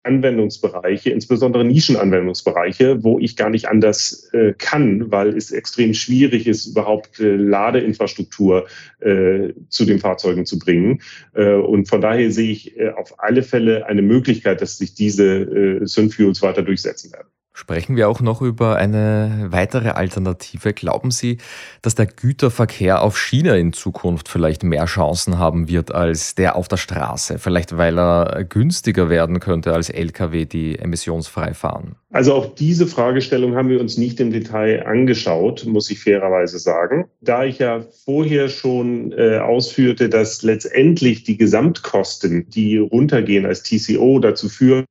Anwendungsbereiche, 0.03 1.09
insbesondere 1.09 1.65
Nischenanwendungsbereiche, 1.65 3.03
wo 3.03 3.19
ich 3.19 3.35
gar 3.35 3.49
nicht 3.49 3.67
anders 3.67 4.29
äh, 4.33 4.53
kann, 4.57 5.11
weil 5.11 5.35
es 5.35 5.51
extrem 5.51 5.93
schwierig 5.93 6.45
ist, 6.47 6.67
überhaupt 6.67 7.19
äh, 7.19 7.35
Ladeinfrastruktur 7.35 8.67
äh, 8.99 9.53
zu 9.69 9.85
den 9.85 9.99
Fahrzeugen 9.99 10.45
zu 10.45 10.59
bringen. 10.59 11.01
Äh, 11.33 11.53
und 11.53 11.87
von 11.87 12.01
daher 12.01 12.31
sehe 12.31 12.51
ich 12.51 12.77
äh, 12.77 12.89
auf 12.89 13.19
alle 13.19 13.43
Fälle 13.43 13.85
eine 13.85 14.01
Möglichkeit, 14.01 14.61
dass 14.61 14.77
sich 14.77 14.93
diese 14.93 15.25
äh, 15.25 15.85
Synfuels 15.85 16.41
weiter 16.41 16.61
durchsetzen 16.61 17.11
werden. 17.13 17.32
Sprechen 17.55 17.95
wir 17.95 18.09
auch 18.09 18.19
noch 18.19 18.41
über 18.41 18.77
eine 18.77 19.47
weitere 19.49 19.89
Alternative. 19.89 20.73
Glauben 20.73 21.11
Sie, 21.11 21.37
dass 21.83 21.93
der 21.93 22.07
Güterverkehr 22.07 23.03
auf 23.03 23.15
Schiene 23.15 23.59
in 23.59 23.73
Zukunft 23.73 24.27
vielleicht 24.27 24.63
mehr 24.63 24.85
Chancen 24.85 25.37
haben 25.37 25.67
wird 25.67 25.93
als 25.93 26.33
der 26.33 26.55
auf 26.55 26.67
der 26.67 26.77
Straße? 26.77 27.37
Vielleicht 27.37 27.77
weil 27.77 27.99
er 27.99 28.43
günstiger 28.43 29.07
werden 29.07 29.39
könnte 29.39 29.73
als 29.73 29.91
Lkw, 29.91 30.45
die 30.45 30.79
emissionsfrei 30.79 31.53
fahren? 31.53 31.95
Also 32.13 32.35
auch 32.35 32.53
diese 32.53 32.85
Fragestellung 32.85 33.55
haben 33.55 33.69
wir 33.69 33.81
uns 33.81 33.97
nicht 33.97 34.19
im 34.19 34.31
Detail 34.31 34.85
angeschaut, 34.85 35.65
muss 35.65 35.89
ich 35.89 35.99
fairerweise 35.99 36.59
sagen. 36.59 37.05
Da 37.21 37.43
ich 37.43 37.57
ja 37.57 37.87
vorher 38.05 38.49
schon 38.49 39.11
äh, 39.13 39.39
ausführte, 39.39 40.09
dass 40.09 40.43
letztendlich 40.43 41.23
die 41.23 41.37
Gesamtkosten, 41.37 42.47
die 42.51 42.77
runtergehen 42.77 43.47
als 43.47 43.63
TCO, 43.63 44.19
dazu 44.19 44.47
führen, 44.47 44.85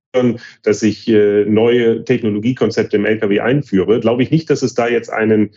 dass 0.65 0.83
ich 0.83 1.07
äh, 1.07 1.45
neue 1.45 2.05
Technologiekonzepte 2.05 2.97
im 2.97 3.05
Lkw 3.05 3.39
einführe, 3.39 4.01
glaube 4.01 4.25
ich 4.25 4.33
nicht, 4.33 4.51
dass 4.51 4.63
es 4.63 4.75
da 4.75 4.89
jetzt 4.89 5.13
einen 5.13 5.51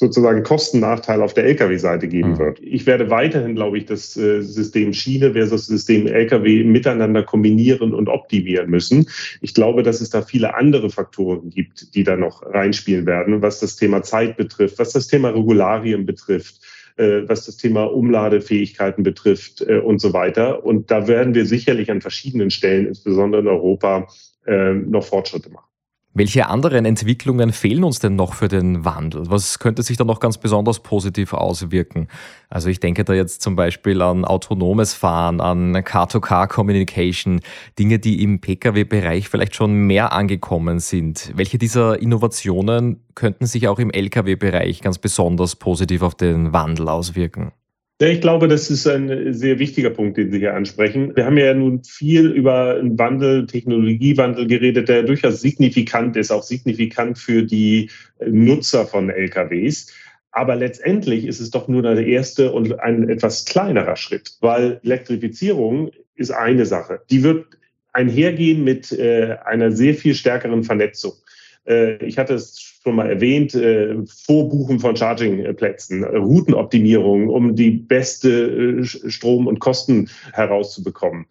sozusagen 0.00 0.42
Kostennachteil 0.42 1.20
auf 1.20 1.34
der 1.34 1.44
Lkw-Seite 1.44 2.08
geben 2.08 2.32
mhm. 2.32 2.38
wird. 2.38 2.60
Ich 2.60 2.86
werde 2.86 3.10
weiterhin, 3.10 3.54
glaube 3.54 3.76
ich, 3.76 3.84
das 3.84 4.16
äh, 4.16 4.40
System 4.40 4.94
Schiene 4.94 5.34
versus 5.34 5.66
System 5.66 6.06
Lkw 6.06 6.64
miteinander 6.64 7.22
kombinieren 7.22 7.92
und 7.92 8.08
optimieren 8.08 8.70
müssen. 8.70 9.10
Ich 9.42 9.52
glaube, 9.52 9.82
dass 9.82 10.00
es 10.00 10.08
da 10.08 10.22
viele 10.22 10.54
andere 10.54 10.88
Faktoren 10.88 11.50
gibt, 11.50 11.94
die 11.94 12.02
da 12.02 12.16
noch 12.16 12.42
reinspielen 12.42 13.04
werden, 13.04 13.42
was 13.42 13.60
das 13.60 13.76
Thema 13.76 14.02
Zeit 14.02 14.38
betrifft, 14.38 14.78
was 14.78 14.92
das 14.92 15.06
Thema 15.06 15.28
Regularien 15.28 16.06
betrifft 16.06 16.60
äh, 16.96 17.28
was 17.28 17.44
das 17.44 17.58
Thema 17.58 17.84
Umladefähigkeiten 17.84 19.02
betrifft 19.02 19.60
äh, 19.60 19.80
und 19.80 20.00
so 20.00 20.14
weiter. 20.14 20.64
Und 20.64 20.90
da 20.90 21.08
werden 21.08 21.34
wir 21.34 21.44
sicherlich 21.44 21.90
an 21.90 22.00
verschiedenen 22.00 22.50
Stellen, 22.50 22.86
insbesondere 22.86 23.42
in 23.42 23.48
Europa, 23.48 24.08
noch 24.46 25.04
Fortschritte 25.04 25.50
machen. 25.50 25.69
Welche 26.12 26.48
anderen 26.48 26.86
Entwicklungen 26.86 27.52
fehlen 27.52 27.84
uns 27.84 28.00
denn 28.00 28.16
noch 28.16 28.34
für 28.34 28.48
den 28.48 28.84
Wandel? 28.84 29.30
Was 29.30 29.60
könnte 29.60 29.84
sich 29.84 29.96
da 29.96 30.02
noch 30.02 30.18
ganz 30.18 30.38
besonders 30.38 30.80
positiv 30.80 31.32
auswirken? 31.32 32.08
Also 32.48 32.68
ich 32.68 32.80
denke 32.80 33.04
da 33.04 33.12
jetzt 33.12 33.42
zum 33.42 33.54
Beispiel 33.54 34.02
an 34.02 34.24
autonomes 34.24 34.92
Fahren, 34.92 35.40
an 35.40 35.84
Car-to-Car-Communication, 35.84 37.42
Dinge, 37.78 38.00
die 38.00 38.24
im 38.24 38.40
Pkw-Bereich 38.40 39.28
vielleicht 39.28 39.54
schon 39.54 39.72
mehr 39.86 40.12
angekommen 40.12 40.80
sind. 40.80 41.30
Welche 41.36 41.58
dieser 41.58 42.02
Innovationen 42.02 43.04
könnten 43.14 43.46
sich 43.46 43.68
auch 43.68 43.78
im 43.78 43.92
Lkw-Bereich 43.92 44.80
ganz 44.80 44.98
besonders 44.98 45.54
positiv 45.54 46.02
auf 46.02 46.16
den 46.16 46.52
Wandel 46.52 46.88
auswirken? 46.88 47.52
Ja, 48.02 48.08
ich 48.08 48.22
glaube, 48.22 48.48
das 48.48 48.70
ist 48.70 48.86
ein 48.86 49.34
sehr 49.34 49.58
wichtiger 49.58 49.90
Punkt, 49.90 50.16
den 50.16 50.32
Sie 50.32 50.38
hier 50.38 50.54
ansprechen. 50.54 51.14
Wir 51.14 51.26
haben 51.26 51.36
ja 51.36 51.52
nun 51.52 51.84
viel 51.84 52.30
über 52.30 52.76
einen 52.76 52.98
Wandel, 52.98 53.46
Technologiewandel 53.46 54.46
geredet, 54.46 54.88
der 54.88 55.02
durchaus 55.02 55.42
signifikant 55.42 56.16
ist, 56.16 56.30
auch 56.30 56.42
signifikant 56.42 57.18
für 57.18 57.42
die 57.42 57.90
Nutzer 58.24 58.86
von 58.86 59.10
LKWs. 59.10 59.92
Aber 60.30 60.56
letztendlich 60.56 61.26
ist 61.26 61.40
es 61.40 61.50
doch 61.50 61.68
nur 61.68 61.82
der 61.82 62.06
erste 62.06 62.52
und 62.52 62.80
ein 62.80 63.06
etwas 63.10 63.44
kleinerer 63.44 63.96
Schritt, 63.96 64.38
weil 64.40 64.80
Elektrifizierung 64.82 65.90
ist 66.14 66.30
eine 66.30 66.64
Sache. 66.64 67.02
Die 67.10 67.22
wird 67.22 67.44
einhergehen 67.92 68.64
mit 68.64 68.92
äh, 68.92 69.36
einer 69.44 69.72
sehr 69.72 69.92
viel 69.92 70.14
stärkeren 70.14 70.64
Vernetzung. 70.64 71.12
Äh, 71.66 72.02
ich 72.06 72.16
hatte 72.16 72.32
es 72.32 72.69
schon 72.82 72.96
mal 72.96 73.08
erwähnt, 73.08 73.54
äh, 73.54 73.96
Vorbuchen 74.06 74.80
von 74.80 74.96
Chargingplätzen, 74.96 76.04
Routenoptimierung, 76.04 77.28
um 77.28 77.54
die 77.54 77.70
beste 77.70 78.84
Strom- 78.84 79.46
und 79.46 79.58
Kosten 79.58 80.08
herauszubekommen. 80.32 81.26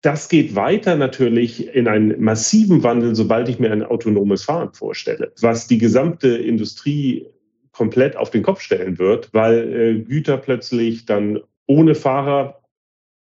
Das 0.00 0.28
geht 0.28 0.56
weiter 0.56 0.96
natürlich 0.96 1.72
in 1.76 1.86
einen 1.86 2.20
massiven 2.20 2.82
Wandel, 2.82 3.14
sobald 3.14 3.48
ich 3.48 3.60
mir 3.60 3.70
ein 3.70 3.84
autonomes 3.84 4.42
Fahren 4.42 4.72
vorstelle, 4.72 5.32
was 5.40 5.68
die 5.68 5.78
gesamte 5.78 6.36
Industrie 6.36 7.28
komplett 7.70 8.16
auf 8.16 8.30
den 8.30 8.42
Kopf 8.42 8.60
stellen 8.60 8.98
wird, 8.98 9.32
weil 9.32 10.02
Güter 10.02 10.38
plötzlich 10.38 11.06
dann 11.06 11.38
ohne 11.66 11.94
Fahrer 11.94 12.62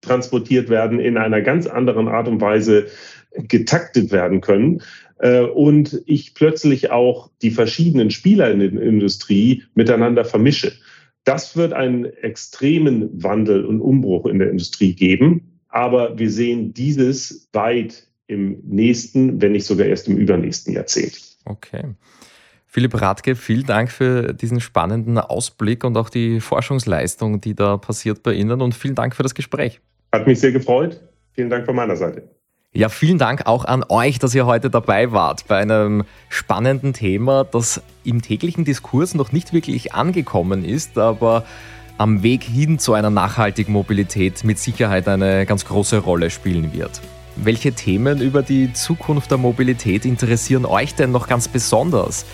transportiert 0.01 0.69
werden, 0.71 0.99
in 0.99 1.17
einer 1.17 1.43
ganz 1.43 1.67
anderen 1.67 2.09
Art 2.09 2.29
und 2.29 2.41
Weise 2.41 2.87
getaktet 3.33 4.11
werden 4.13 4.41
können 4.41 4.83
äh, 5.19 5.43
und 5.43 6.03
ich 6.07 6.35
plötzlich 6.35 6.91
auch 6.91 7.31
die 7.43 7.51
verschiedenen 7.51 8.11
Spieler 8.11 8.51
in 8.51 8.59
der 8.61 8.73
Industrie 8.83 9.65
miteinander 9.75 10.25
vermische. 10.25 10.73
Das 11.25 11.57
wird 11.57 11.73
einen 11.73 12.07
extremen 12.07 13.23
Wandel 13.23 13.65
und 13.65 13.81
Umbruch 13.81 14.27
in 14.27 14.39
der 14.39 14.51
Industrie 14.51 14.95
geben, 14.95 15.61
aber 15.69 16.19
wir 16.19 16.31
sehen 16.31 16.73
dieses 16.73 17.49
weit 17.53 18.07
im 18.27 18.61
nächsten, 18.65 19.41
wenn 19.43 19.53
nicht 19.53 19.67
sogar 19.67 19.87
erst 19.87 20.09
im 20.09 20.17
übernächsten 20.17 20.73
Jahrzehnt. 20.73 21.21
Okay. 21.45 21.83
Philipp 22.67 23.01
Radke, 23.01 23.35
vielen 23.35 23.67
Dank 23.67 23.91
für 23.91 24.33
diesen 24.33 24.61
spannenden 24.61 25.19
Ausblick 25.19 25.83
und 25.83 25.97
auch 25.97 26.09
die 26.09 26.39
Forschungsleistung, 26.39 27.41
die 27.41 27.55
da 27.57 27.77
passiert 27.77 28.23
bei 28.23 28.33
Ihnen 28.33 28.63
und 28.63 28.77
vielen 28.77 28.95
Dank 28.95 29.17
für 29.17 29.25
das 29.25 29.35
Gespräch. 29.35 29.81
Hat 30.13 30.27
mich 30.29 30.39
sehr 30.39 30.53
gefreut. 30.53 31.01
Vielen 31.33 31.51
Dank 31.51 31.67
von 31.67 31.75
meiner 31.75 31.97
Seite. 31.97 32.31
Ja, 32.73 32.89
vielen 32.89 33.19
Dank 33.19 33.47
auch 33.47 33.65
an 33.65 33.85
euch, 33.89 34.21
dass 34.21 34.33
ihr 34.33 34.47
heute 34.47 34.71
dabei 34.71 35.11
wart 35.11 35.49
bei 35.49 35.57
einem 35.57 36.05
spannenden 36.29 36.93
Thema, 36.93 37.43
das 37.43 37.83
im 38.05 38.23
täglichen 38.23 38.65
Diskurs 38.65 39.15
noch 39.15 39.33
nicht 39.33 39.53
wirklich 39.53 39.93
angekommen 39.93 40.65
ist, 40.65 40.97
aber 40.97 41.45
am 41.99 42.23
Weg 42.23 42.45
hin 42.45 42.79
zu 42.79 42.95
einer 42.95 43.11
nachhaltigen 43.11 43.73
Mobilität 43.73 44.45
mit 44.45 44.61
Sicherheit 44.61 45.09
eine 45.09 45.47
ganz 45.47 45.65
große 45.65 45.99
Rolle 45.99 46.31
spielen 46.31 46.73
wird. 46.73 47.01
Welche 47.35 47.73
Themen 47.73 48.21
über 48.21 48.43
die 48.43 48.73
Zukunft 48.73 49.33
der 49.33 49.39
Mobilität 49.39 50.05
interessieren 50.05 50.65
euch 50.65 50.95
denn 50.95 51.11
noch 51.11 51.27
ganz 51.27 51.49
besonders? 51.49 52.25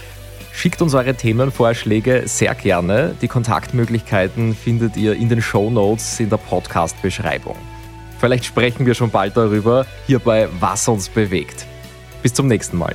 Schickt 0.52 0.82
uns 0.82 0.92
eure 0.92 1.14
Themenvorschläge 1.14 2.24
sehr 2.26 2.54
gerne. 2.54 3.14
Die 3.22 3.28
Kontaktmöglichkeiten 3.28 4.54
findet 4.54 4.98
ihr 4.98 5.14
in 5.14 5.30
den 5.30 5.40
Show 5.40 5.70
Notes 5.70 6.20
in 6.20 6.28
der 6.28 6.36
Podcast-Beschreibung. 6.36 7.56
Vielleicht 8.26 8.46
sprechen 8.46 8.86
wir 8.86 8.94
schon 8.94 9.12
bald 9.12 9.36
darüber, 9.36 9.86
hier 10.08 10.18
bei 10.18 10.48
Was 10.58 10.88
uns 10.88 11.08
bewegt. 11.08 11.64
Bis 12.24 12.34
zum 12.34 12.48
nächsten 12.48 12.76
Mal. 12.76 12.92